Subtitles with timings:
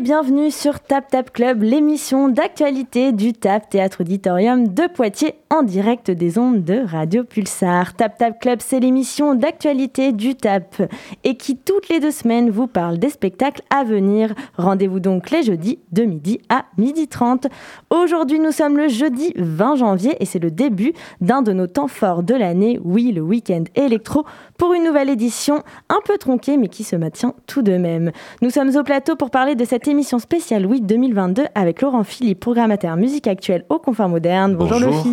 [0.00, 6.10] Bienvenue sur Tap Tap Club, l'émission d'actualité du TAP Théâtre Auditorium de Poitiers en direct
[6.10, 7.94] des ondes de Radio Pulsar.
[7.94, 10.82] Tap Tap Club, c'est l'émission d'actualité du TAP
[11.24, 14.34] et qui toutes les deux semaines vous parle des spectacles à venir.
[14.58, 17.46] Rendez-vous donc les jeudis de midi à midi 30.
[17.88, 21.88] Aujourd'hui, nous sommes le jeudi 20 janvier et c'est le début d'un de nos temps
[21.88, 24.26] forts de l'année, oui, le week-end électro,
[24.58, 28.10] pour une nouvelle édition un peu tronquée mais qui se maintient tout de même.
[28.42, 32.40] Nous sommes au plateau pour parler de cette émission spéciale Week 2022 avec Laurent Philippe,
[32.40, 34.56] programmateur musique actuelle au Confort Moderne.
[34.56, 35.06] Bonjour, Bonjour.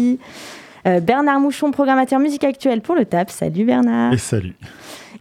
[0.85, 3.29] Euh, Bernard Mouchon, programmateur musique actuelle pour le TAP.
[3.29, 4.13] Salut Bernard.
[4.13, 4.55] Et salut.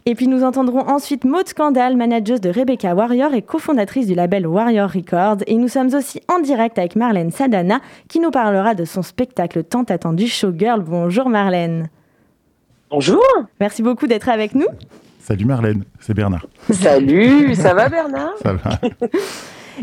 [0.05, 4.45] Et puis nous entendrons ensuite Maud Scandal, manageuse de Rebecca Warrior et cofondatrice du label
[4.45, 5.43] Warrior Records.
[5.47, 9.63] Et nous sommes aussi en direct avec Marlène Sadana qui nous parlera de son spectacle
[9.63, 10.81] tant attendu Showgirl.
[10.81, 11.89] Bonjour Marlène.
[12.89, 13.23] Bonjour.
[13.61, 14.67] Merci beaucoup d'être avec nous.
[15.23, 16.45] Salut Marlène, c'est Bernard.
[16.69, 18.33] Salut, ça va Bernard?
[18.41, 18.77] Ça va.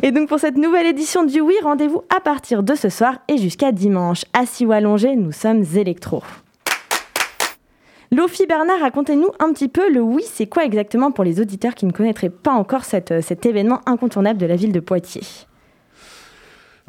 [0.02, 3.38] Et donc pour cette nouvelle édition du Oui, rendez-vous à partir de ce soir et
[3.38, 4.26] jusqu'à dimanche.
[4.34, 6.22] Assis ou allongé, nous sommes électro.
[8.12, 11.86] Lofi Bernard, racontez-nous un petit peu le Oui, c'est quoi exactement pour les auditeurs qui
[11.86, 15.22] ne connaîtraient pas encore cet événement incontournable de la ville de Poitiers?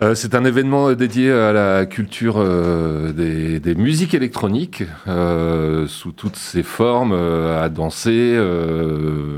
[0.03, 6.37] Euh, c'est un événement dédié à la culture euh, des, musiques électroniques euh, sous toutes
[6.37, 8.39] ses formes, à danser,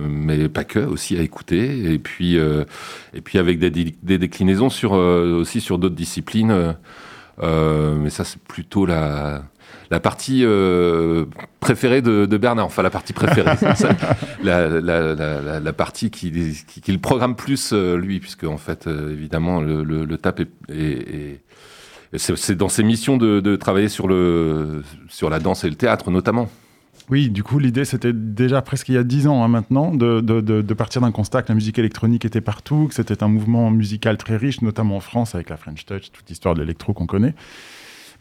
[0.07, 4.93] mais pas que, aussi à écouter, et puis et puis avec des, des déclinaisons sur
[4.93, 6.75] aussi sur d'autres disciplines.
[7.41, 9.43] Mais ça, c'est plutôt la
[9.93, 11.25] la partie euh,
[11.59, 13.51] préférée de, Bernard, enfin la partie préférée,
[14.43, 20.17] la, partie qu'il qui, programme plus euh, lui, puisque en fait, euh, évidemment, le, le,
[20.17, 21.41] TAP est,
[22.15, 26.49] c'est dans ses missions de, travailler sur, le, sur la danse et le théâtre notamment.
[27.09, 30.73] Oui, du coup, l'idée, c'était déjà presque il y a dix ans hein, maintenant, de,
[30.73, 34.37] partir d'un constat que la musique électronique était partout, que c'était un mouvement musical très
[34.37, 37.35] riche, notamment en France avec la French Touch, toute l'histoire de l'électro qu'on connaît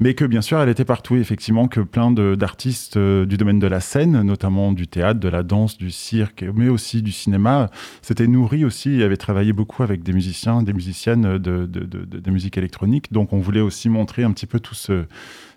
[0.01, 3.67] mais que bien sûr, elle était partout, effectivement, que plein d'artistes euh, du domaine de
[3.67, 7.71] la scène, notamment du théâtre, de la danse, du cirque, mais aussi du cinéma,
[8.01, 12.31] s'étaient nourris aussi et avaient travaillé beaucoup avec des musiciens, des musiciennes de, de, de,
[12.31, 13.13] musique électronique.
[13.13, 15.05] Donc on voulait aussi montrer un petit peu tout ce,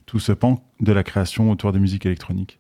[0.06, 2.60] tout ce pan de la création autour des musiques électroniques.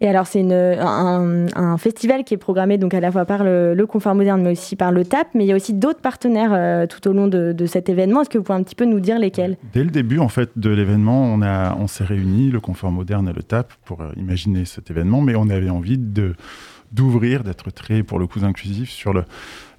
[0.00, 4.14] Et alors, c'est un, festival qui est programmé donc à la fois par le, Confort
[4.14, 5.28] Moderne, mais aussi par le TAP.
[5.34, 8.22] Mais il y a aussi d'autres partenaires euh, tout au long de, cet événement.
[8.22, 9.56] Est-ce que vous pouvez un petit peu nous dire lesquels?
[9.72, 13.32] Dès le début, en fait, de l'événement, on, on s'est réunis, le Confort Moderne et
[13.32, 15.20] le TAP, pour euh, imaginer cet événement.
[15.20, 19.14] Mais on avait envie d'ouvrir, d'être très, pour le coup, inclusif sur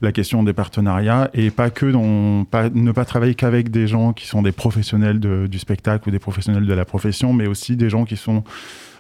[0.02, 4.14] la question des partenariats et pas que dans, pas, ne pas travailler qu'avec des gens
[4.14, 7.90] qui sont des professionnels du spectacle ou des professionnels de la profession, mais aussi des
[7.90, 8.44] gens qui sont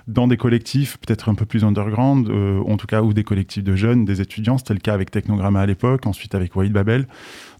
[0.08, 3.64] dans des collectifs peut-être un peu plus underground, euh, en tout cas, ou des collectifs
[3.64, 4.58] de jeunes, des étudiants.
[4.58, 7.08] C'était le cas avec Technogramma à l'époque, ensuite avec Wade Babel.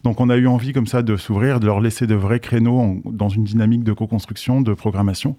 [0.04, 3.02] Donc on a eu envie comme ça de s'ouvrir, de leur laisser de vrais créneaux
[3.04, 5.36] dans une dynamique de co-construction, de programmation.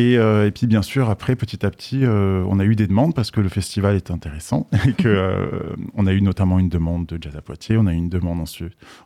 [0.00, 2.86] Et, euh, et, puis bien sûr, après, petit à petit, euh, on a eu des
[2.86, 6.70] demandes parce que le festival est intéressant et que euh, on a eu notamment une
[6.70, 8.42] demande de Jazz à Poitiers, on a eu une demande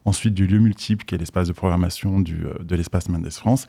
[0.05, 3.67] ensuite, du lieu multiple qui est l'espace de programmation du, de l'espace Mendes France.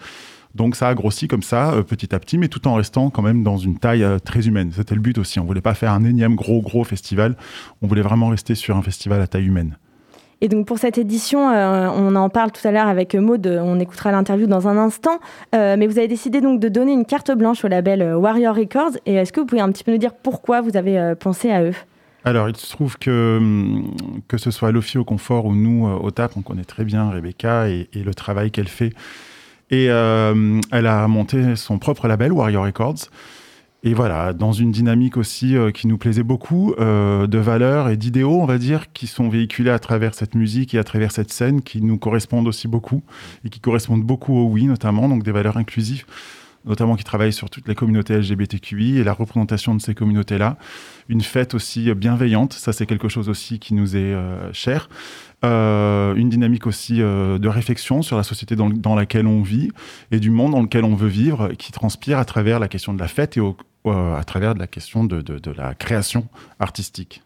[0.54, 3.44] Donc ça a grossi comme ça, petit à petit, mais tout en restant quand même
[3.44, 4.72] dans une taille très humaine.
[4.72, 5.40] C'était le but aussi.
[5.40, 7.36] On voulait pas faire un énième gros gros festival.
[7.82, 9.78] On voulait vraiment rester sur un festival à taille humaine.
[10.42, 13.80] Et donc pour cette édition, euh, on en parle tout à l'heure avec Maud, on
[13.80, 15.20] écoutera l'interview dans un instant,
[15.54, 18.98] mais vous avez décidé donc de donner une carte blanche au label Warrior Records.
[19.06, 21.64] Et est-ce que vous pouvez un petit peu nous dire pourquoi vous avez pensé à
[21.64, 21.74] eux?
[22.26, 23.96] Alors, il se trouve que, hum,
[24.28, 27.68] que ce soit Lofi au Confort ou nous au TAP, on connaît très bien Rebecca
[27.70, 28.92] et le travail qu'elle fait
[29.72, 33.10] et euh, elle a monté son propre label, Warrior Records.
[33.88, 37.98] Et voilà, dans une dynamique aussi euh, qui nous plaisait beaucoup, euh, de valeurs et
[37.98, 41.32] d'idéaux, on va dire, qui sont véhiculés à travers cette musique et à travers cette
[41.32, 43.04] scène, qui nous correspondent aussi beaucoup,
[43.46, 46.06] et qui correspondent beaucoup au oui, notamment, donc des valeurs inclusives
[46.66, 50.58] notamment qui travaillent sur toutes les communautés LGBTQI et la représentation de ces communautés-là.
[51.10, 54.16] Une fête aussi bienveillante, ça c'est quelque chose aussi qui nous est
[54.54, 54.90] cher.
[55.46, 59.70] Euh, une dynamique aussi euh, de réflexion sur la société dans, laquelle on vit
[60.12, 63.00] et du monde dans lequel on veut vivre, qui transpire à travers la question de
[63.00, 65.24] la fête et euh, à travers la question de,
[65.56, 66.28] la création
[66.60, 67.22] artistique.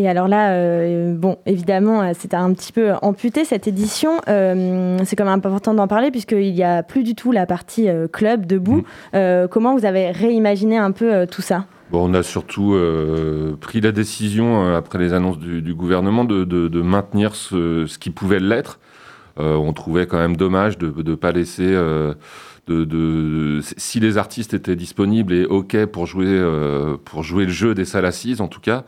[0.00, 4.20] Et alors là, bon, évidemment, c'est un petit peu amputé cette édition.
[4.26, 8.46] c'est quand même important d'en parler puisqu'il n'y a plus du tout la partie club
[8.46, 8.84] debout.
[9.12, 9.48] Mmh.
[9.50, 11.64] comment vous avez réimaginé un peu tout ça?
[11.90, 16.44] Bon, on a surtout euh, pris la décision, euh, après les annonces du, gouvernement, de,
[16.44, 18.78] de, maintenir ce, ce, qui pouvait l'être.
[19.40, 21.66] Euh, on trouvait quand même dommage de ne pas laisser...
[21.66, 22.14] Euh,
[22.66, 26.38] de, de, si les artistes étaient disponibles et OK pour jouer,
[27.06, 28.84] pour jouer le jeu des salles assises, en tout cas,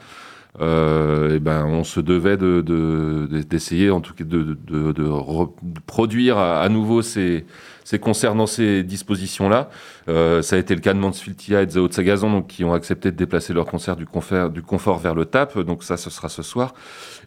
[1.34, 5.50] et ben, on se devait d'essayer de, en tout cas de, de
[5.86, 7.44] produire à, nouveau ces,
[7.90, 9.68] ces concerts dans ces dispositions-là.
[10.08, 13.10] Euh, ça a été le cas de Mansfieldia et de Zao donc, qui ont accepté
[13.10, 15.58] de déplacer leur concert du, confort, vers le TAP.
[15.58, 16.72] Donc ça, ce sera ce soir.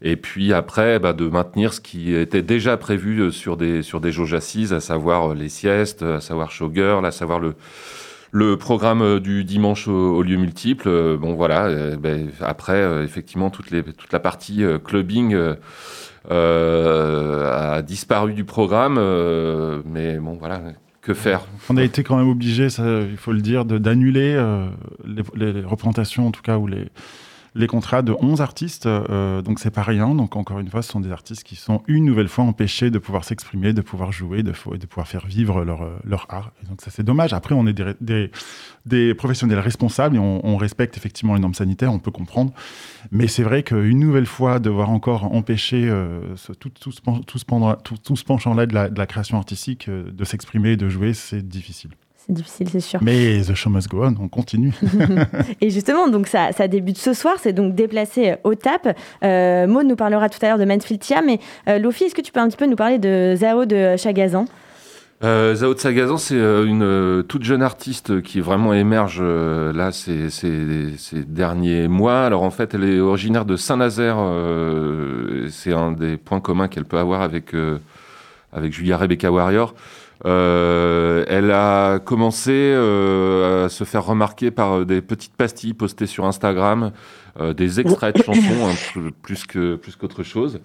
[0.01, 4.33] Et puis après, bah, de maintenir ce qui était déjà prévu euh, sur des, jauges
[4.33, 7.55] assises, à savoir euh, les siestes, à savoir Showgirl, à savoir le
[8.33, 11.95] le programme du dimanche au, lieu multiple, bon voilà.
[11.95, 15.37] Ben, après, effectivement, toute, la partie clubbing
[16.29, 18.95] a disparu du programme,
[19.85, 20.61] mais bon voilà
[21.03, 21.41] que faire?
[21.69, 24.67] On a été quand même obligé, il faut le dire, d'annuler euh,
[25.05, 26.87] les, les, représentations, en tout cas, ou les,
[27.55, 30.15] les contrats de 11 artistes, euh, donc c'est pas rien.
[30.15, 32.97] Donc encore une fois, ce sont des artistes qui sont une nouvelle fois empêchés de
[32.97, 36.51] pouvoir s'exprimer, de pouvoir jouer, de, de, pouvoir faire vivre leur, euh, leur art.
[36.63, 37.33] Et donc ça c'est dommage.
[37.33, 38.31] Après, on est des,
[38.85, 42.53] des, professionnels responsables et on, respecte effectivement les normes sanitaires, on peut comprendre.
[43.11, 45.91] Mais c'est vrai qu'une nouvelle fois, devoir encore empêcher
[46.59, 46.91] tout,
[48.15, 51.91] ce, penchant-là de la, création artistique euh, de s'exprimer, de jouer, c'est difficile.
[52.25, 52.99] C'est difficile, c'est sûr.
[53.03, 54.73] Mais The Show Must Go On, on continue.
[55.61, 58.97] et justement, donc ça, ça débute ce soir, c'est donc déplacé euh, au TAP.
[59.23, 62.31] Euh, Maud nous parlera tout à l'heure de Mansfield mais euh, Lofi, est-ce que tu
[62.31, 64.45] peux un petit peu nous parler de Zao de Chagazan?
[65.23, 70.29] Euh, Zao de Sagazan, c'est euh, une toute jeune artiste qui vraiment émerge là ces,
[70.29, 72.23] ces, ces, derniers mois.
[72.23, 74.17] Alors en fait, elle est originaire de Saint-Nazaire.
[75.49, 77.53] c'est un des points communs qu'elle peut avoir avec,
[78.53, 79.73] avec Julia Rebecca Warrior.
[80.25, 86.23] Euh, elle a commencé euh, à se faire remarquer par des petites pastilles postées sur
[86.25, 86.91] Instagram,
[87.39, 88.73] euh, des extraits de chansons, hein,
[89.21, 90.61] plus que plus qu'autre chose.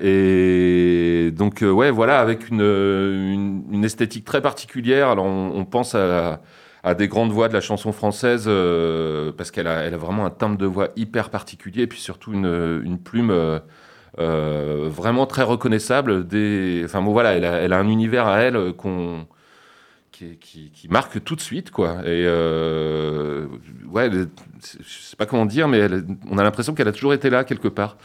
[0.00, 5.08] et donc ouais, voilà, avec une, une, une, esthétique très particulière.
[5.08, 6.40] Alors on, on pense à,
[6.82, 8.48] à des grandes voix de la chanson française
[9.36, 12.32] parce qu'elle a, elle a vraiment un timbre de voix hyper particulier et puis surtout
[12.32, 13.60] une, une plume
[14.18, 16.26] euh, vraiment très reconnaissable.
[16.26, 16.82] Des...
[16.84, 19.26] Enfin bon, voilà, elle a, un univers à elle qu'on
[20.40, 21.98] qui, qui, marque tout de suite, quoi.
[22.04, 23.46] Et euh,
[23.90, 24.28] ouais, je
[24.82, 25.86] sais pas comment dire, mais
[26.30, 27.96] on a l'impression qu'elle a toujours été là quelque part,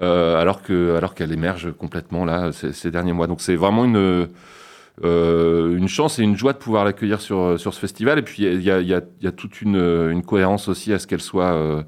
[0.00, 3.26] euh, alors que alors qu'elle émerge complètement là ces, derniers mois.
[3.26, 4.28] Donc c'est vraiment une
[5.02, 8.18] euh, une chance et une joie de pouvoir l'accueillir sur sur ce festival.
[8.18, 11.06] Et puis il y a, y, a, y a toute une cohérence aussi à ce
[11.06, 11.84] qu'elle soit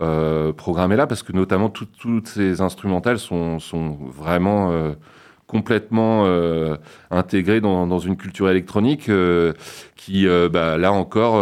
[0.00, 3.58] euh, euh, programmé là, parce que notamment tout, toutes ces instrumentales sont,
[4.10, 4.92] vraiment euh,
[5.46, 6.76] complètement euh,
[7.10, 9.52] intégrées dans, une culture électronique euh,
[9.96, 11.36] qui, euh, bah, là encore,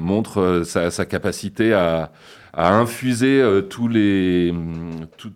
[0.00, 2.10] montre sa, capacité à,
[2.54, 4.52] infuser tous les,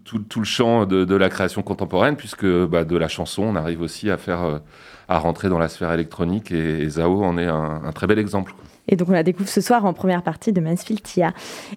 [0.03, 4.11] tout, le champ de, la création contemporaine, puisque bah, de la chanson, on arrive aussi
[4.11, 4.61] à faire
[5.07, 8.55] à rentrer dans la sphère électronique, et, Zao en est un très bel exemple.
[8.89, 11.33] Et donc on la découvre ce soir en première partie de Mansfield Tia.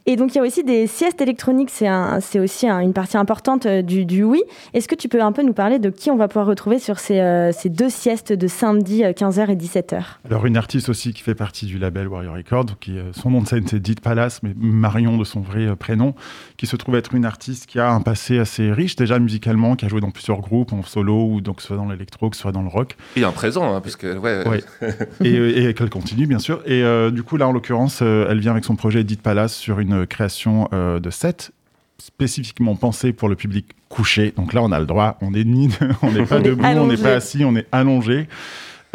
[0.06, 3.18] Et donc il y a aussi des siestes électroniques, c'est un, aussi un, une partie
[3.18, 4.44] importante euh, du, du oui.
[4.74, 7.00] Est-ce que tu peux un peu nous parler de qui on va pouvoir retrouver sur
[7.00, 11.14] ces, euh, ces deux siestes de samedi 15h euh, et 17h Alors une artiste aussi
[11.14, 14.42] qui fait partie du label Warrior Records, qui, son nom de scène c'est Dite Palace,
[14.44, 16.14] mais Marion de son vrai prénom,
[16.58, 19.86] qui se trouve être une artiste qui a un passé assez riche déjà musicalement, qui
[19.86, 22.52] a joué dans plusieurs groupes en solo ou donc soit dans l'électro, que ce soit
[22.52, 22.96] dans le rock.
[23.16, 24.48] Et un présent, hein, parce que ouais.
[24.48, 24.64] ouais.
[25.24, 26.62] et, et qu'elle continue bien sûr.
[26.66, 29.56] Et euh, du coup, là, en l'occurrence, euh, elle vient avec son projet Edith Palace
[29.56, 31.52] sur une création euh, de set
[31.98, 34.34] spécifiquement pensé pour le public couché.
[34.38, 35.70] Donc là, on a le droit, on est ni,
[36.02, 38.28] on n'est pas debout, on n'est pas assis, on est allongé.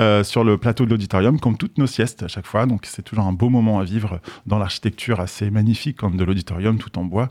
[0.00, 2.64] Euh, sur le plateau de l'auditorium, comme toutes nos siestes à chaque fois.
[2.64, 6.78] Donc c'est toujours un beau moment à vivre dans l'architecture assez magnifique comme de l'auditorium
[6.78, 7.28] tout en bois.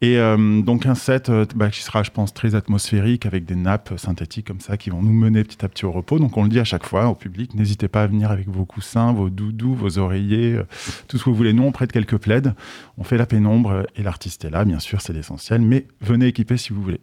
[0.00, 3.56] Et euh, donc un set euh, bah, qui sera, je pense, très atmosphérique avec des
[3.56, 6.20] nappes synthétiques comme ça qui vont nous mener petit à petit au repos.
[6.20, 8.64] Donc on le dit à chaque fois au public, n'hésitez pas à venir avec vos
[8.64, 10.66] coussins, vos doudous, vos oreillers, euh,
[11.08, 11.52] tout ce que vous voulez.
[11.52, 12.54] Nous, on prête quelques plaides,
[12.96, 15.62] on fait la pénombre et l'artiste est là, bien sûr, c'est l'essentiel.
[15.62, 17.00] Mais venez équiper si vous voulez.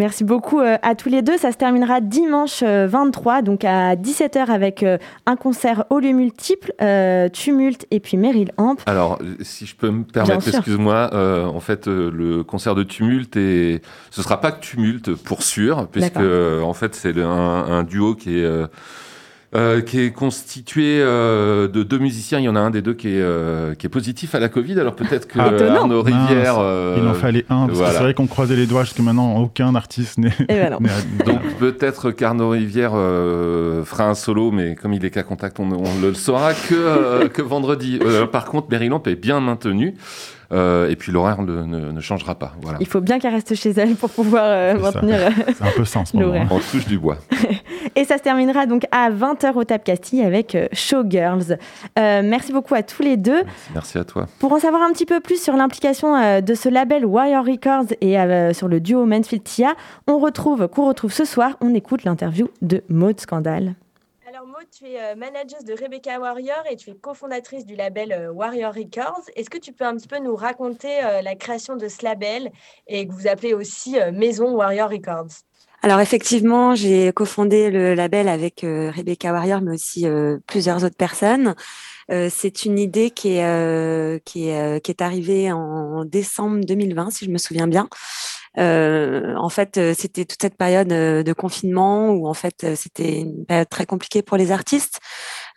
[0.00, 1.36] Merci beaucoup euh, à tous les deux.
[1.36, 6.12] Ça se terminera dimanche 23, euh, donc à 17h avec euh, un concert au lieu
[6.12, 6.72] multiple,
[7.34, 8.80] Tumulte et puis Meryl Amp.
[8.86, 14.22] Alors, si je peux me permettre, excuse-moi, en fait, le concert de Tumulte, et ce
[14.22, 18.44] sera pas que Tumulte pour sûr, puisque en fait, c'est un, un, duo qui est
[18.44, 18.68] euh,
[19.52, 22.38] qui est constitué euh, de deux musiciens.
[22.38, 24.48] Il y en a un des deux qui est, euh, qui est positif à la
[24.48, 24.78] Covid.
[24.78, 26.56] Alors peut-être que ah, Arnaud Rivière.
[26.96, 27.66] il en fallait un.
[27.66, 27.90] Parce voilà.
[27.90, 29.36] que c'est vrai qu'on croisait les doigts jusqu'à maintenant.
[29.38, 30.30] Aucun artiste n'est.
[30.48, 30.78] Ben
[31.26, 36.08] Donc peut-être qu'Arnaud Rivière fera un solo, mais comme il est qu'à contact, on, ne
[36.08, 37.98] le saura que, que vendredi.
[38.30, 39.94] par contre, Mary Lamp est bien maintenue.
[40.52, 42.52] Euh, et puis l'horaire ne, ne, ne, changera pas.
[42.60, 42.78] Voilà.
[42.80, 45.18] Il faut bien qu'elle reste chez elle pour pouvoir euh, maintenir.
[45.46, 46.46] C'est un peu ce moment.
[46.50, 47.18] On touche du bois.
[47.96, 51.56] Et ça se terminera donc à 20h au Tap Castille avec Showgirls.
[51.96, 53.42] merci beaucoup à tous les deux.
[53.74, 54.26] Merci à toi.
[54.38, 58.16] Pour en savoir un petit peu plus sur l'implication de ce label Wire Records et
[58.54, 59.74] sur le duo Mansfield Tia,
[60.06, 63.74] on retrouve, qu'on retrouve ce soir, on écoute l'interview de Maud Scandale.
[64.68, 68.74] Tu es euh, manager de Rebecca Warrior et tu es cofondatrice du label euh, Warrior
[68.74, 69.22] Records.
[69.34, 72.50] Est-ce que tu peux un petit peu nous raconter euh, la création de ce label
[72.86, 75.30] et que vous appelez aussi Maison Warrior Records?
[75.82, 80.06] Alors effectivement, j'ai cofondé le label avec Rebecca Warrior, mais aussi
[80.46, 81.54] plusieurs autres personnes.
[82.10, 87.30] c'est une idée qui est, qui est, qui est arrivée en décembre 2020, si je
[87.30, 87.88] me souviens bien.
[88.58, 93.20] Euh, en fait, euh, c'était toute cette période euh, de confinement où en fait c'était
[93.20, 94.98] une période très compliquée pour les artistes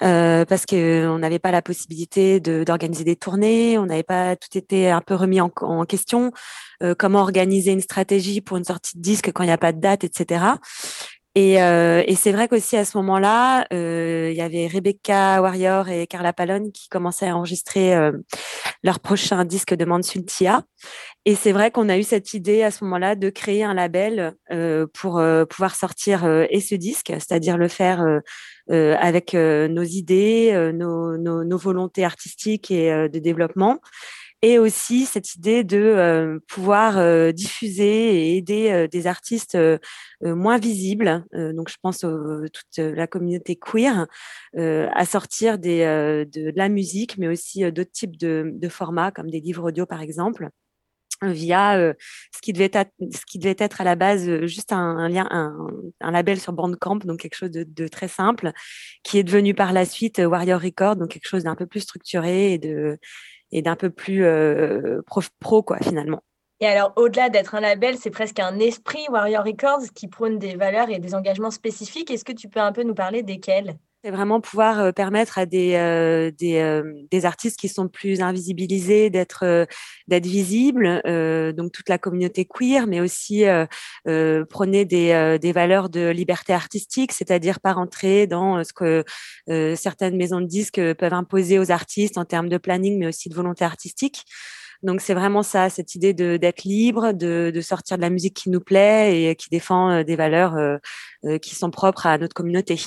[0.04, 4.90] euh, parce qu'on n'avait pas la possibilité d'organiser des tournées, on n'avait pas tout été
[4.90, 6.32] un peu remis en, en question.
[6.82, 9.72] Euh, comment organiser une stratégie pour une sortie de disque quand il n'y a pas
[9.72, 10.46] de date, etc.
[11.36, 15.90] Et, euh, et c'est vrai qu'aussi à ce moment-là, euh, il y avait Rebecca Warrior
[15.90, 18.12] et Carla Palone qui commençaient à enregistrer euh,
[18.84, 20.62] leur prochain disque de Mansultia.
[21.26, 24.36] Et c'est vrai qu'on a eu cette idée à ce moment-là de créer un label
[24.52, 28.06] euh, pour euh, pouvoir sortir et ce disque, c'est-à-dire le faire
[28.70, 33.80] avec nos idées, nos, nos, nos, volontés artistiques et de développement
[34.44, 39.58] et aussi cette idée de euh, pouvoir euh, diffuser et aider euh, des artistes
[40.22, 42.10] moins visibles, donc je pense à
[42.54, 44.08] toute la communauté queer,
[44.56, 49.86] à sortir de, la musique, mais aussi d'autres types de, formats, comme des livres audio
[49.86, 50.50] par exemple
[51.22, 51.94] via
[52.34, 57.20] ce qui devait être à la base juste un, lien un, label sur Bandcamp donc
[57.20, 58.52] quelque chose de, de, très simple
[59.04, 62.54] qui est devenu par la suite Warrior Record donc quelque chose d'un peu plus structuré
[62.54, 62.98] et de
[63.54, 65.02] et d'un peu plus euh,
[65.40, 66.22] pro, quoi, finalement.
[66.60, 70.56] Et alors, au-delà d'être un label, c'est presque un esprit Warrior Records qui prône des
[70.56, 72.10] valeurs et des engagements spécifiques.
[72.12, 73.78] Est-ce que tu peux un peu nous parler desquels?
[74.04, 78.22] C'est vraiment pouvoir euh, permettre à des, euh, des, euh, des, artistes qui sont plus
[78.22, 79.66] invisibilisés d'être
[80.08, 81.02] d'être visibles,
[81.56, 83.46] donc toute la communauté queer, mais aussi
[84.50, 89.06] prôner des, des valeurs de liberté artistique, c'est-à-dire pas rentrer dans ce que
[89.76, 93.36] certaines maisons de disques peuvent imposer aux artistes en termes de planning, mais aussi de
[93.36, 94.24] volonté artistique.
[94.82, 98.50] Donc c'est vraiment ça, cette idée d'être libre, de, de, sortir de la musique qui
[98.50, 100.80] nous plaît et qui défend des valeurs
[101.42, 102.78] qui sont propres à notre communauté.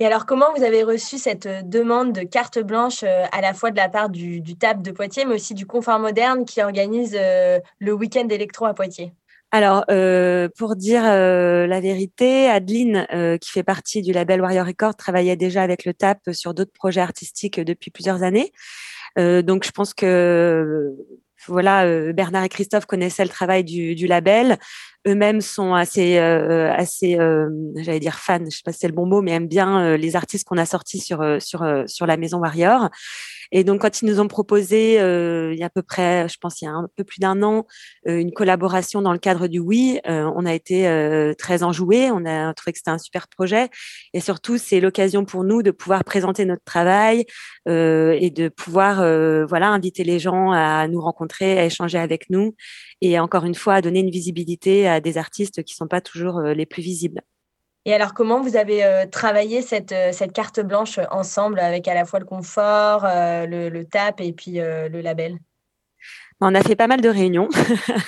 [0.00, 3.54] Et alors, comment vous avez reçu cette euh, demande de carte blanche euh, à la
[3.54, 7.16] fois de la part du, TAP de Poitiers, mais aussi du Confort Moderne qui organise
[7.18, 9.12] euh, le week-end électro à Poitiers?
[9.52, 9.84] Alors,
[10.56, 13.06] pour dire la vérité, Adeline,
[13.40, 17.02] qui fait partie du label Warrior Record, travaillait déjà avec le TAP sur d'autres projets
[17.02, 18.50] artistiques depuis plusieurs années.
[19.16, 20.96] donc, je pense que
[21.46, 24.58] voilà, Bernard et Christophe connaissaient le travail du, label
[25.06, 29.06] eux-mêmes sont assez, euh, euh, j'allais dire fans, je sais pas si c'est le bon
[29.06, 32.88] mot, mais aiment bien euh, les artistes qu'on a sortis sur la Maison Warrior.
[33.54, 36.60] Et donc, quand ils nous ont proposé, il y a à peu près, je pense,
[36.60, 37.66] il y a un peu plus d'un an,
[38.04, 42.10] une collaboration dans le cadre du Oui, on a été très enjoués.
[42.10, 43.68] On a trouvé que c'était un super projet.
[44.12, 47.24] Et surtout, c'est l'occasion pour nous de pouvoir présenter notre travail
[47.66, 48.96] et de pouvoir,
[49.46, 52.54] voilà, inviter les gens à nous rencontrer, à échanger avec nous
[53.04, 56.00] et encore une fois à donner une visibilité à des artistes qui ne sont pas
[56.00, 57.20] toujours euh, les plus visibles.
[57.86, 61.94] Et alors, comment vous avez euh, travaillé cette, euh, cette, carte blanche ensemble avec à
[61.94, 65.38] la fois le confort, le, le, TAP et puis le label?
[66.46, 67.48] On a fait pas mal de réunions.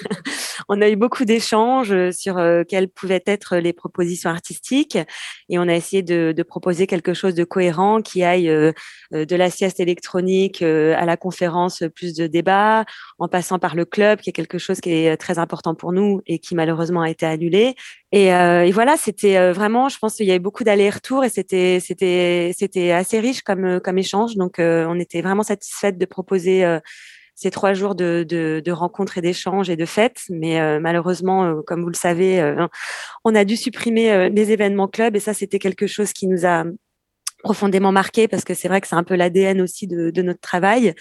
[0.68, 4.98] on a eu beaucoup d'échanges euh, sur euh, quelles pouvaient être les propositions artistiques
[5.48, 8.72] et on a essayé de, proposer quelque chose de cohérent qui aille euh,
[9.10, 12.84] de la sieste électronique à la conférence, plus de débats,
[13.18, 16.20] en passant par le club, qui est quelque chose qui est très important pour nous
[16.26, 17.74] et qui malheureusement a été annulé.
[18.12, 18.30] Et,
[18.72, 23.80] voilà, c'était vraiment, je pense qu'il y avait beaucoup d'allers-retours et c'était assez riche comme
[23.80, 24.36] comme échange.
[24.36, 26.78] Donc on était vraiment satisfaite de proposer
[27.36, 30.22] ces trois jours de, rencontres et d'échanges et de fêtes.
[30.30, 32.66] Mais euh, malheureusement, euh, comme vous le savez, euh,
[33.24, 36.64] on a dû supprimer les événements clubs et ça, c'était quelque chose qui nous a
[37.44, 40.40] profondément marqué parce que c'est vrai que c'est un peu l'ADN aussi de, de, notre
[40.40, 40.94] travail.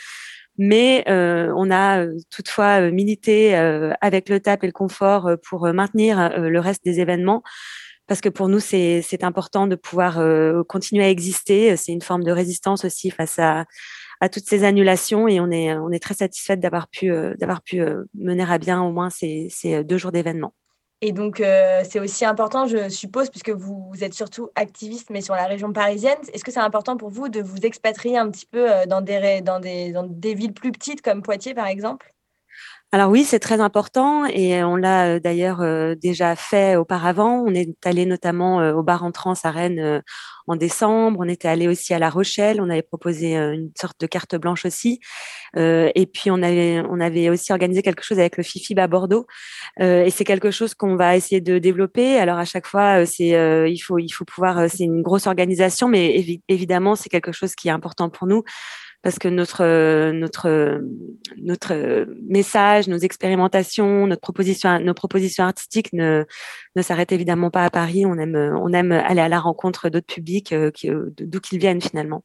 [0.57, 6.85] Mais on a toutefois milité avec le TAP et le confort pour maintenir le reste
[6.85, 7.43] des événements
[8.07, 10.21] parce que pour nous, c'est important de pouvoir
[10.67, 11.75] continuer à exister.
[11.75, 13.65] C'est une forme de résistance aussi face à,
[14.25, 17.61] à toutes ces annulations et on est, on est très satisfaite d'avoir pu, euh, d'avoir
[17.61, 20.53] pu euh, mener à bien au moins ces, ces deux jours d'événements.
[21.01, 25.35] Et donc, euh, c'est aussi important, je suppose, puisque vous, êtes surtout activiste, mais sur
[25.35, 26.17] la région parisienne.
[26.33, 29.59] Est-ce que c'est important pour vous de vous expatrier un petit peu dans des, dans
[29.59, 32.14] des, dans des villes plus petites comme Poitiers, par exemple?
[32.91, 35.61] Alors oui, c'est très important et on l'a d'ailleurs
[35.97, 37.43] déjà fait auparavant.
[37.45, 40.01] On est allé notamment au bar en trans à Rennes
[40.47, 41.19] en décembre.
[41.21, 42.61] On était allé aussi à La Rochelle.
[42.61, 45.01] On avait proposé une sorte de carte blanche aussi.
[45.57, 49.25] et puis on avait aussi organisé quelque chose avec le FIFIB à Bordeaux.
[49.81, 52.17] et c'est quelque chose qu'on va essayer de développer.
[52.17, 53.31] Alors à chaque fois, c'est
[53.69, 54.69] il faut il faut pouvoir.
[54.69, 58.43] C'est une grosse organisation, mais évidemment c'est quelque chose qui est important pour nous
[59.05, 60.81] parce que notre notre
[61.37, 66.25] notre message, nos expérimentations, notre proposition, nos propositions artistiques ne
[66.81, 68.07] s'arrêtent évidemment pas à Paris.
[68.07, 70.71] On aime on aime aller à la rencontre d'autres publics, euh,
[71.19, 72.23] d'où qu'ils viennent finalement.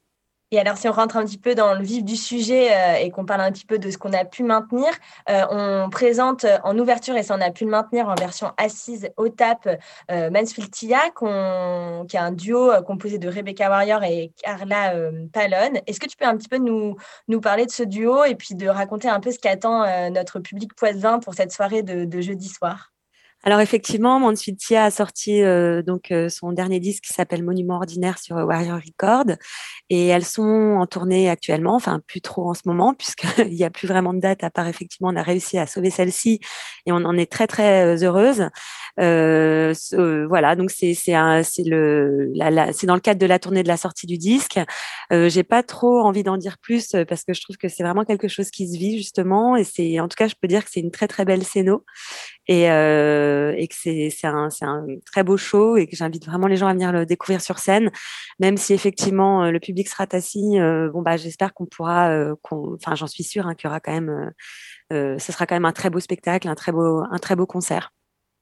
[0.53, 3.11] Et alors, si on rentre un petit peu dans le vif du sujet euh, et
[3.11, 4.89] qu'on parle un petit peu de ce qu'on a pu maintenir,
[5.29, 9.11] euh, on présente en ouverture, et ça on a pu le maintenir en version assise
[9.17, 9.69] au TAP,
[10.11, 10.99] euh, Mansfield Tia,
[12.09, 14.95] qui est un duo composé de Rebecca Warrior et Carla
[15.33, 15.79] Pallone.
[15.87, 16.97] Est-ce que tu peux un petit peu nous,
[17.41, 21.21] parler de ce duo et puis de raconter un peu ce qu'attend notre public poitvin
[21.21, 22.91] pour cette soirée de jeudi soir?
[23.43, 28.19] Alors effectivement, Mansfield a sorti euh, donc euh, son dernier disque qui s'appelle Monument ordinaire
[28.19, 29.37] sur Warrior Record
[29.89, 33.71] et elles sont en tournée actuellement, enfin plus trop en ce moment puisqu'il n'y a
[33.71, 36.41] plus vraiment de date à part effectivement on a réussi à sauver celle-ci
[36.85, 38.49] et on en est très très euh, heureuse.
[38.99, 39.73] Euh,
[40.29, 42.33] voilà, donc c'est c'est c'est le
[42.75, 44.61] c'est dans le cadre de la tournée de la sortie du disque.
[45.13, 48.05] Euh, J'ai pas trop envie d'en dire plus parce que je trouve que c'est vraiment
[48.05, 50.71] quelque chose qui se vit justement et c'est en tout cas je peux dire que
[50.71, 51.85] c'est une très très belle scéno
[52.51, 54.49] et, euh, et que c'est un,
[55.07, 57.91] très beau show et que j'invite vraiment les gens à venir le découvrir sur scène,
[58.39, 60.59] même si effectivement euh, le public sera assis.
[60.59, 63.93] Euh, bah j'espère qu'on pourra, euh, enfin j'en suis sûre hein, qu'il y aura quand
[63.93, 64.33] même,
[64.91, 67.93] ce sera quand même un très beau spectacle, un très beau, un très beau concert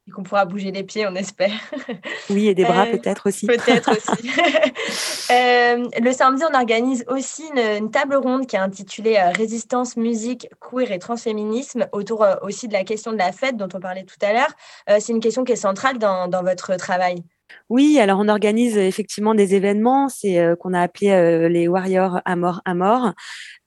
[0.08, 1.52] et qu'on pourra bouger les pieds, on espère.
[2.30, 3.46] Oui, et des bras peut-être aussi.
[3.46, 4.28] Peut-être aussi.
[6.00, 10.98] le samedi, on organise aussi une, table ronde qui est intitulée Résistance, musique, queer et
[10.98, 15.00] transféminisme, autour aussi de la question de la fête dont on parlait tout à l'heure.
[15.00, 17.22] c'est une question qui est centrale dans, dans votre travail.
[17.70, 22.60] Oui, alors on organise effectivement des événements, c'est qu'on a appelé les Warriors à mort
[22.66, 23.14] à mort.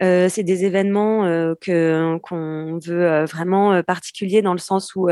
[0.01, 1.23] Euh, c'est des événements
[1.61, 5.09] que qu'on veut vraiment particuliers dans le sens où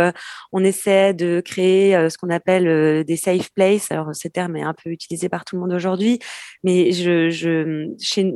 [0.51, 3.91] on essaie de créer ce qu'on appelle des safe places.
[3.91, 6.19] Alors ce terme est un peu utilisé par tout le monde aujourd'hui,
[6.63, 7.87] mais je, je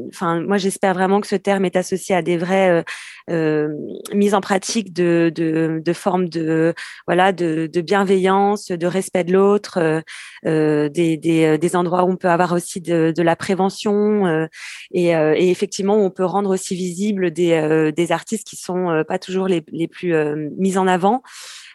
[0.10, 2.84] enfin moi j'espère vraiment que ce terme est associé à des vraies
[3.30, 6.74] mises en pratique de, de, de formes de
[7.08, 10.04] voilà de, bienveillance, de respect de l'autre.
[10.46, 14.26] Euh, des, des, euh, des, endroits où on peut avoir aussi de, de la prévention
[14.28, 14.46] euh,
[14.92, 19.48] et, et, effectivement on peut rendre aussi visible des, des artistes qui sont pas toujours
[19.48, 20.14] les, les plus
[20.58, 21.22] mis en avant.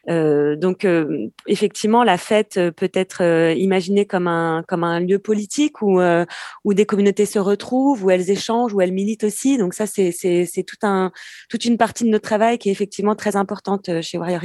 [0.09, 0.87] Euh, donc
[1.47, 3.23] effectivement, la fête peut être
[3.57, 6.01] imaginée comme un comme un lieu politique où
[6.65, 9.59] où des communautés se retrouvent, où elles échangent, où elles militent aussi.
[9.59, 11.13] Donc ça, c'est c'est tout un
[11.49, 14.41] toute une partie de notre travail qui est effectivement très importante chez Warrior.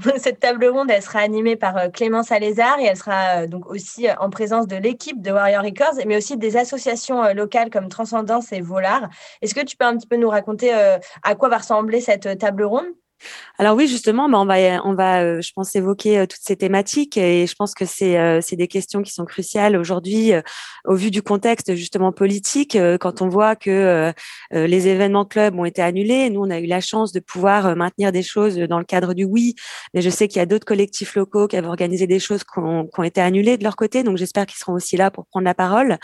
[0.18, 3.66] Cette table ronde, elle sera animée par euh, Clémence Alézard et elle sera euh, donc
[3.66, 7.88] aussi euh, en présence de l'équipe de Warrior Records, mais aussi des associations locales comme
[7.88, 9.08] Transcendance et Volard.
[9.42, 12.64] Est-ce que tu peux un petit peu nous raconter à quoi va ressembler cette table
[12.64, 12.86] ronde?
[13.58, 16.56] Alors oui, justement, bah, on va, on va, euh, je pense, évoquer euh, toutes ces
[16.56, 20.32] thématiques et je pense que c'est, euh, c'est des questions qui sont cruciales aujourd'hui
[20.86, 22.76] au vu du contexte justement politique.
[23.00, 24.12] quand on voit que
[24.52, 28.12] les événements clubs ont été annulés, nous on a eu la chance de pouvoir maintenir
[28.12, 29.54] des choses dans le cadre du oui,
[29.94, 32.58] mais je sais qu'il y a d'autres collectifs locaux qui avaient organisé des choses qui
[32.58, 35.54] ont été annulées de leur côté, donc j'espère qu'ils seront aussi là pour prendre la
[35.54, 35.98] parole.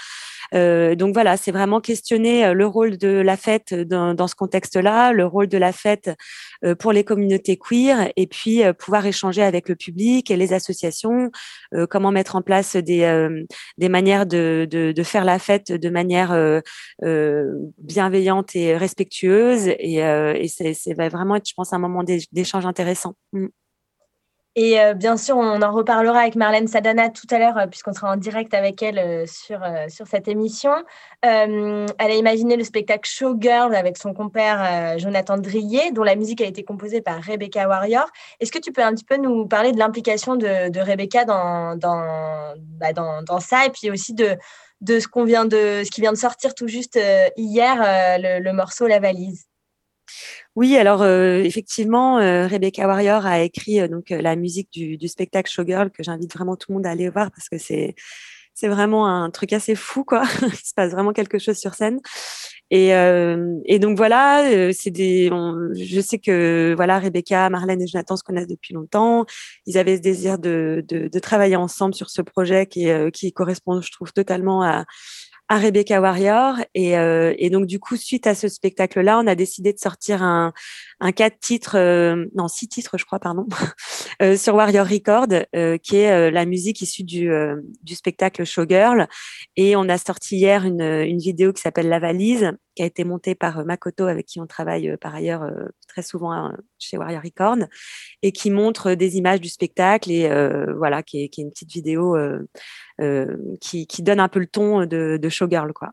[0.55, 5.13] Euh, donc voilà, c'est vraiment questionner euh, le rôle de la fête dans, ce contexte-là,
[5.13, 6.11] le rôle de la fête
[6.65, 11.31] euh, pour les communautés queer, et puis pouvoir échanger avec le public et les associations,
[11.91, 13.29] comment mettre en place des,
[13.79, 16.63] des manières de, de, faire la fête de manière
[17.79, 19.69] bienveillante et respectueuse.
[19.79, 23.15] Et, et c'est vraiment être, je pense, un moment d'échange intéressant.
[24.59, 27.93] Et euh, bien sûr, on en reparlera avec Marlène Sadana tout à l'heure, euh, puisqu'on
[27.93, 30.73] sera en direct avec elle euh, sur, sur cette émission.
[31.21, 36.47] elle a imaginé le spectacle Showgirl avec son compère Jonathan Drier, dont la musique a
[36.47, 38.07] été composée par Rebecca Warrior.
[38.41, 42.93] Est-ce que tu peux un petit peu nous parler de l'implication de, Rebecca dans, bah,
[42.95, 44.37] dans, dans, ça, et puis aussi de,
[44.81, 46.99] de ce, qu'on vient de, ce qui vient de sortir tout juste
[47.37, 47.77] hier,
[48.19, 49.47] le morceau La valise?
[50.57, 55.07] Oui, alors euh, effectivement, euh, Rebecca Warrior a écrit euh, donc la musique du, du
[55.07, 57.95] spectacle Showgirl que j'invite vraiment tout le monde à aller voir parce que c'est
[58.55, 60.25] c'est vraiment un truc assez fou quoi.
[60.43, 62.01] Il se passe vraiment quelque chose sur scène.
[62.71, 65.31] Et, et donc voilà, c'est des.
[65.75, 69.25] je sais que voilà, Rebecca, Marlène et Jonathan se connaissent depuis longtemps.
[69.67, 73.81] Ils avaient ce désir de, de, de travailler ensemble sur ce projet qui, qui correspond,
[73.83, 74.85] je trouve, totalement à,
[75.49, 76.57] à Rebecca Warrior.
[76.75, 80.53] Et, et donc, du coup, suite à ce spectacle-là, on a décidé de sortir un,
[81.01, 81.77] un quatre titres,
[82.35, 83.47] non, six titres, je crois, pardon,
[84.37, 85.29] sur Warrior Record,
[85.83, 87.31] qui est la musique issue du,
[87.83, 89.07] du spectacle Showgirl.
[89.57, 93.03] Et on a sorti hier une, une vidéo qui s'appelle La Valise, qui a été
[93.03, 95.51] montée par Makoto, avec qui on travaille par ailleurs
[95.89, 97.57] très souvent hein, chez Warrior Record,
[98.23, 100.29] et qui montre des images du spectacle et
[100.77, 102.17] voilà, qui est, qui est, une petite vidéo
[103.61, 105.91] qui, qui, donne un peu le ton de, de Showgirl, quoi.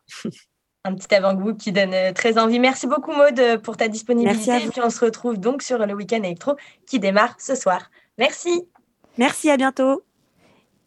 [0.86, 2.60] un petit avant-goût qui donne euh, très envie.
[2.60, 4.64] Merci beaucoup Maude euh, pour ta disponibilité.
[4.64, 7.90] Et puis on se retrouve donc sur le week-end électro qui démarre ce soir.
[8.18, 8.64] Merci.
[9.18, 10.04] Merci, à bientôt.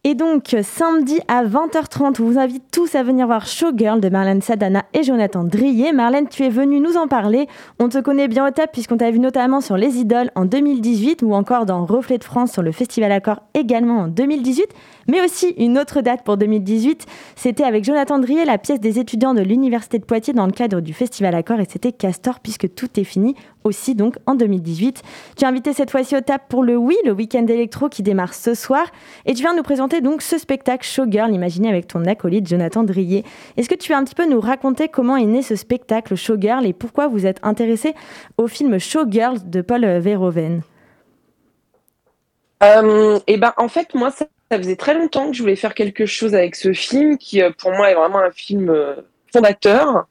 [0.08, 4.40] Et donc, samedi à 20h30, on vous invite tous à venir voir Showgirl de Marlène
[4.40, 5.92] Sadana et Jonathan Drier.
[5.92, 7.48] Marlène, tu es venue nous en parler.
[7.80, 11.22] On te connaît bien au TAP puisqu'on t'a vu notamment sur Les Idoles en 2018
[11.24, 14.68] ou encore dans Reflet de France sur le Festival Accord également en 2018
[15.08, 17.06] mais aussi une autre date pour 2018.
[17.36, 20.80] C'était avec Jonathan Drier, la pièce des étudiants de l'Université de Poitiers dans le cadre
[20.80, 25.02] du Festival Accord et c'était Castor puisque tout est fini aussi donc en 2018.
[25.36, 28.34] Tu as invité cette fois-ci au TAP pour le Oui, le week-end électro qui démarre
[28.34, 28.86] ce soir
[29.24, 33.24] et tu viens nous présenter donc ce spectacle Showgirl imaginé avec ton acolyte Jonathan Drier.
[33.56, 36.66] Est-ce que tu veux un petit peu nous raconter comment est né ce spectacle Showgirl
[36.66, 37.94] et pourquoi vous êtes intéressé
[38.38, 40.62] au film Showgirl de Paul Verhoeven?
[42.62, 45.74] Euh, eh ben en fait moi ça ça faisait très longtemps que je voulais faire
[45.74, 48.96] quelque chose avec ce film, qui euh, pour moi est vraiment un film euh,
[49.32, 50.06] fondateur.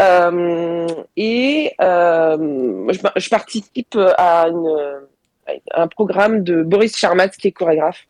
[0.00, 4.48] Euh, et je, participe à,
[5.74, 8.06] un programme de Boris Charmat, qui est chorégraphe,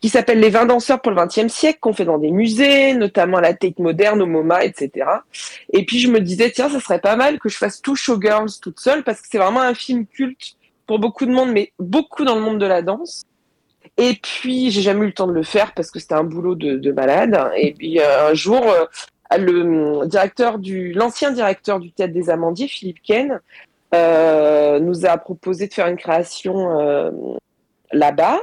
[0.00, 3.38] qui s'appelle Les 20 danseurs pour le 20e siècle, qu'on fait dans des musées, notamment
[3.38, 5.06] à la Tate Moderne, au MoMA, etc.
[5.72, 8.60] Et puis je me disais, tiens, ça serait pas mal que je fasse tout Showgirls
[8.62, 10.56] toute seule, parce que c'est vraiment un film culte
[10.86, 13.24] pour beaucoup de monde, mais beaucoup dans le monde de la danse.
[14.00, 16.54] Et puis, j'ai jamais eu le temps de le faire parce que c'était un boulot
[16.54, 17.36] de, malade.
[17.56, 18.86] Et puis, euh, un jour, euh,
[19.36, 23.40] le directeur du, l'ancien directeur du Théâtre des Amandiers, Philippe Ken,
[23.94, 27.36] euh, nous a proposé de faire une création
[27.92, 28.38] là-bas.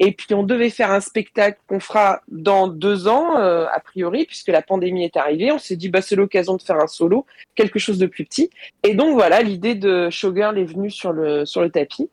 [0.00, 4.48] Et puis, on devait faire un spectacle qu'on fera dans deux ans, a priori, puisque
[4.48, 5.52] la pandémie est arrivée.
[5.52, 8.48] On s'est dit, bah, c'est l'occasion de faire un solo, quelque chose de plus petit.
[8.82, 12.08] Et donc, voilà, l'idée de Showgirl est venue sur le, sur le tapis.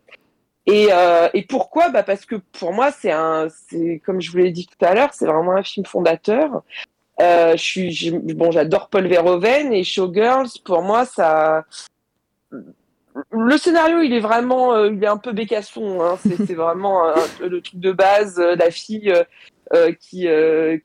[0.67, 1.89] Et, euh, et, pourquoi?
[1.89, 4.93] Bah Parce que pour moi, c'est un, c'est comme je vous l'ai dit tout à
[4.93, 6.63] l'heure, c'est vraiment un film fondateur.
[7.19, 10.49] Euh, je suis, bon, j'adore Paul Verhoeven et Showgirls.
[10.63, 11.65] Pour moi, ça,
[13.31, 16.01] le scénario, il est vraiment, euh, il est un peu bécasson.
[16.01, 16.17] Hein.
[16.23, 17.05] C'est, vraiment
[17.39, 19.13] le truc de base, la fille
[19.99, 20.27] qui,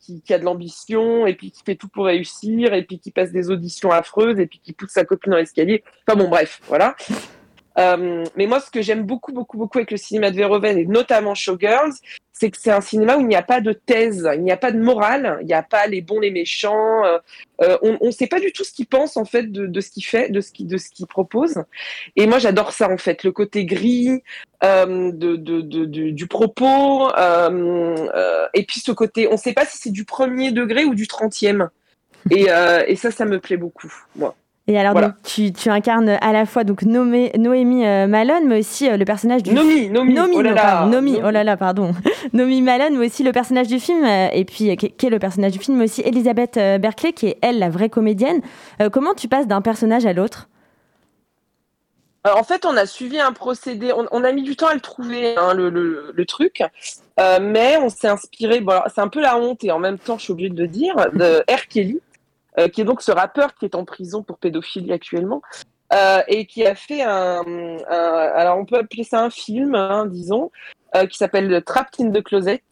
[0.01, 3.11] qui, qui a de l'ambition et puis qui fait tout pour réussir et puis qui
[3.11, 5.85] passe des auditions affreuses et puis qui pousse sa copine dans l'escalier.
[6.07, 6.97] Enfin bon, bref, voilà.
[7.79, 10.87] Euh, mais moi, ce que j'aime beaucoup, beaucoup, beaucoup avec le cinéma de Verhoeven et
[10.87, 11.93] notamment Showgirls,
[12.33, 14.57] c'est que c'est un cinéma où il n'y a pas de thèse, il n'y a
[14.57, 17.05] pas de morale, il n'y a pas les bons, les méchants.
[17.05, 17.19] Euh,
[17.63, 20.05] euh on ne sait pas du tout ce qu'il pense en fait de, ce qu'il
[20.05, 21.63] fait, de ce qu'il de propose.
[22.15, 24.23] Et moi, j'adore ça en fait, le côté gris
[24.63, 27.09] du propos,
[28.55, 31.07] et puis ce côté, on ne sait pas si c'est du premier degré ou du
[31.07, 31.71] trentième.
[32.31, 32.47] Et,
[32.87, 34.35] et ça, ça me plaît beaucoup, moi.
[34.69, 38.91] Et alors, donc, tu, tu, incarnes à la fois donc Noémie euh, Malone, mais aussi
[38.91, 41.93] euh, le personnage du Nomi, Nomi, Nomi, oh là là, Nomi, oh là là, pardon,
[42.33, 45.53] Nomi Malone, mais aussi le personnage du film, euh, et puis qui, est le personnage
[45.53, 48.41] du film, mais aussi Elisabeth Berkeley, qui est elle la vraie comédienne.
[48.93, 50.49] comment tu passes d'un personnage à l'autre?
[52.25, 53.93] En fait, on a suivi un procédé.
[53.95, 56.65] On, a mis du temps à le trouver, hein, le, le, le, truc,
[57.41, 58.61] mais on s'est inspiré.
[58.61, 60.67] Bon, c'est un peu la honte et en même temps, je suis obligée de le
[60.67, 61.69] dire, de R.
[61.69, 62.01] Kelly,
[62.59, 65.43] euh, qui est donc ce rappeur qui est en prison pour pédophilie actuellement.
[65.93, 67.45] Euh, et qui a fait un,
[67.89, 70.51] alors on peut appeler ça un film, hein, disons,
[70.97, 72.65] euh, qui s'appelle Trapped in the Closet,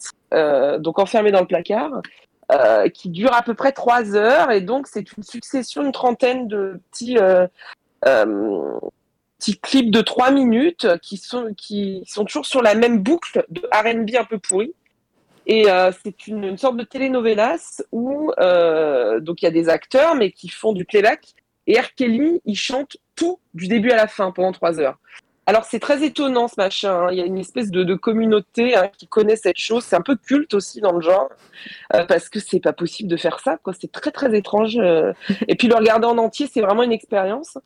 [0.80, 2.02] donc enfermé dans le placard,
[2.92, 6.80] qui dure à peu près trois heures, et donc c'est une succession, une trentaine de
[6.90, 7.16] petits,
[8.00, 13.60] petits clips de trois minutes qui sont, qui sont toujours sur la même boucle de
[13.72, 14.74] R&B un peu pourri.
[15.46, 20.14] Et euh, c'est une, sorte de telenovelas où euh, donc il y a des acteurs
[20.14, 21.34] mais qui font du playback
[21.66, 21.94] et R.
[21.94, 24.98] Kelly il chante tout du début à la fin pendant trois heures.
[25.46, 26.94] Alors c'est très étonnant ce machin.
[26.94, 27.08] Hein.
[27.12, 29.84] Il y a une espèce de, communauté hein, qui connaît cette chose.
[29.84, 31.28] C'est un peu culte aussi dans le genre
[31.94, 33.58] euh, parce que c'est pas possible de faire ça.
[33.78, 34.78] C'est très très étrange.
[35.46, 37.58] Et puis le regarder en entier, c'est vraiment une expérience.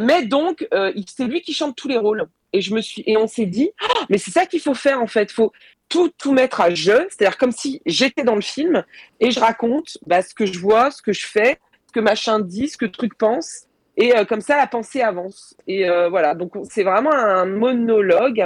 [0.00, 0.66] Mais donc
[1.06, 2.26] c'est lui qui chante tous les rôles.
[2.54, 5.02] Et je me suis et on s'est dit, oh, mais c'est ça qu'il faut faire
[5.02, 5.32] en fait.
[5.32, 5.52] Faut
[5.94, 8.82] tout, tout mettre à jeu, c'est-à-dire comme si j'étais dans le film
[9.20, 12.40] et je raconte bah, ce que je vois, ce que je fais, ce que machin
[12.40, 13.66] dit, ce que truc pense.
[13.96, 15.54] Et euh, comme ça, la pensée avance.
[15.68, 18.44] Et euh, voilà, donc c'est vraiment un monologue.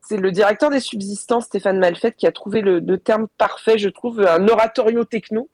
[0.00, 4.20] C'est le directeur des subsistances, Stéphane Malfait, qui a trouvé le, terme parfait, je trouve,
[4.20, 5.50] un oratorio techno.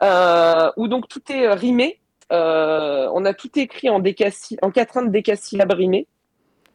[0.00, 2.00] où donc tout est rimé.
[2.30, 6.08] on a tout écrit en, décassi en quatrain de décasyllabes rimés.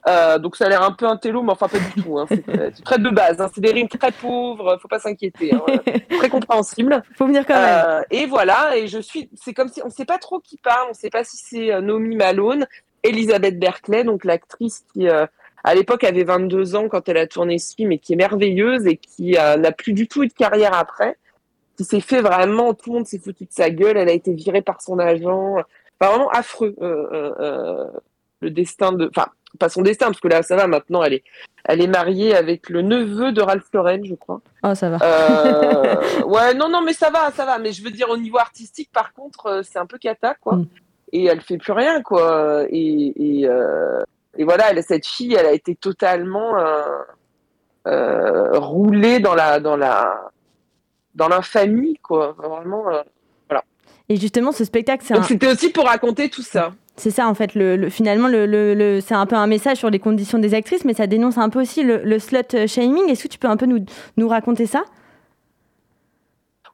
[0.08, 2.18] Euh, donc ça a l'air un peu un télo, mais enfin pas du tout.
[2.18, 2.26] Hein.
[2.30, 3.40] C'est très de base.
[3.40, 3.50] Hein.
[3.54, 4.78] C'est des rimes très pauvres.
[4.82, 5.54] Faut pas s'inquiéter.
[5.54, 5.62] Hein.
[6.18, 7.04] très compréhensible.
[7.16, 7.86] Faut venir quand même.
[7.86, 8.78] Euh, et voilà.
[8.78, 9.30] Et je suis.
[9.36, 10.88] C'est comme si on sait pas trop qui parle.
[10.90, 12.66] On sait pas si c'est euh, Naomi Malone,
[13.04, 15.08] Elisabeth Berkeley, donc l'actrice qui
[15.64, 18.88] à l'époque avait 22 ans quand elle a tourné ce film et qui est merveilleuse
[18.88, 21.18] et qui n'a plus du tout eu de carrière après.
[21.78, 22.74] Qui s'est fait vraiment.
[22.74, 23.98] Tout le monde s'est foutu de sa gueule.
[23.98, 25.58] Elle a été virée par son agent.
[26.00, 26.76] Enfin, vraiment affreux.
[26.80, 29.08] le destin de.
[29.16, 31.24] Enfin pas son destin, parce que là, ça va, maintenant, elle est,
[31.66, 34.42] elle est mariée avec le neveu de Ralph Lauren, je crois.
[34.64, 34.98] Oh, ça va.
[35.02, 37.58] Euh, ouais, non, non, mais ça va, ça va.
[37.60, 40.56] Mais je veux dire, au niveau artistique, par contre, euh, c'est un peu cata, quoi.
[40.56, 40.68] Mm.
[41.14, 42.66] Et elle fait plus rien, quoi.
[42.70, 44.04] Et, et, euh,
[44.38, 46.56] et, voilà, elle, cette fille, elle a été totalement
[47.86, 50.30] roulée dans la, dans la,
[51.16, 52.36] dans l'infamie, quoi.
[52.38, 53.64] Vraiment, voilà.
[54.08, 56.74] Et justement, ce spectacle, c'est Donc, c'était aussi pour raconter tout ça.
[57.02, 57.56] C'est ça, en fait.
[57.56, 61.08] Le, finalement, le, c'est un peu un message sur les conditions des actrices, mais ça
[61.08, 63.10] dénonce un peu aussi le, slut shaming.
[63.10, 64.84] Est-ce que tu peux un peu nous, raconter ça?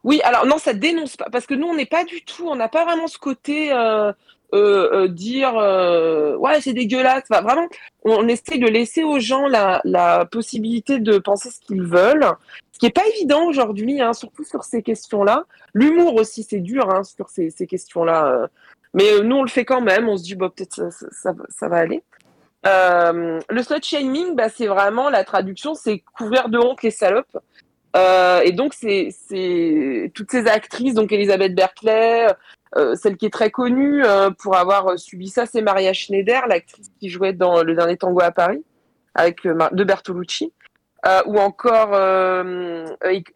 [0.04, 2.58] Oui, alors non, ça dénonce pas, parce que nous, on n'est pas du tout, on
[2.58, 4.12] n'a pas vraiment ce côté euh,
[4.54, 5.54] euh, euh, dire
[6.38, 7.24] ouais, c'est dégueulasse.
[7.30, 7.68] vraiment,
[8.04, 12.28] on, essaie de laisser aux gens la, possibilité de penser ce qu'ils veulent,
[12.74, 15.46] ce qui n'est pas évident aujourd'hui, hein, surtout sur ces questions-là.
[15.74, 18.50] L'humour aussi, c'est dur hein, sur ces questions-là.
[18.98, 20.10] Mais euh, nous, on le fait quand même.
[20.10, 22.04] On se dit, bah, peut-être ça, ça, va aller.
[22.66, 27.38] Euh, le slut shaming, bah, c'est vraiment la traduction, c'est couvrir de honte les salopes.
[27.96, 29.10] Euh, et donc, c'est
[30.16, 32.28] toutes ces actrices, donc Elisabeth Berkeley,
[32.96, 34.04] celle qui est très connue
[34.40, 38.32] pour avoir subi ça, c'est Maria Schneider, l'actrice qui jouait dans Le Dernier Tango à
[38.32, 38.64] Paris,
[39.16, 40.54] avec de Bertolucci.
[41.26, 41.96] ou encore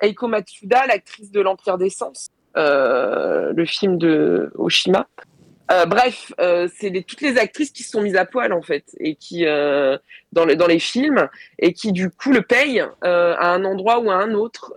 [0.02, 5.08] Eiko Matsuda, l'actrice de l'Empire des Sens, le film de Oshima.
[5.72, 8.84] Euh, bref, euh, c'est toutes les actrices qui se sont mises à poil en fait
[9.00, 9.98] et qui euh,
[10.34, 11.30] dans, dans les films
[11.60, 14.74] et qui du coup le payent à un endroit ou à un autre,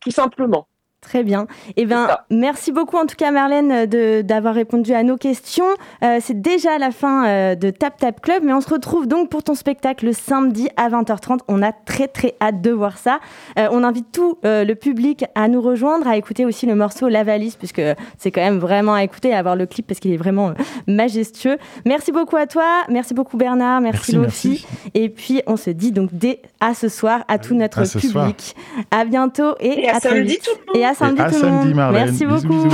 [0.00, 0.68] tout simplement.
[1.00, 1.46] Très bien.
[1.76, 3.86] Eh ben, merci beaucoup en tout cas Marlène
[4.22, 5.64] d'avoir répondu à nos questions.
[6.04, 9.30] Euh, c'est déjà la fin euh, de Tap Tap Club, mais on se retrouve donc
[9.30, 11.38] pour ton spectacle le samedi à 20h30.
[11.48, 13.18] On a très très hâte de voir ça.
[13.58, 17.24] Euh, on invite tout le public à nous rejoindre, à écouter aussi le morceau La
[17.24, 17.82] Valise, puisque
[18.18, 20.52] c'est quand même vraiment à écouter, à voir le clip parce qu'il est vraiment
[20.86, 21.56] majestueux.
[21.86, 24.66] Merci beaucoup à toi, merci beaucoup Bernard, merci, Lofi.
[24.92, 28.54] Et puis on se dit donc dès à ce soir à tout notre public.
[28.90, 30.48] À bientôt et, à, très vite.
[30.74, 32.68] Et à samedi, Merci beaucoup.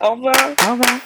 [0.00, 0.34] Au revoir.
[0.66, 1.00] Au revoir.